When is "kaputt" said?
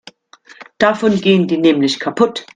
1.99-2.47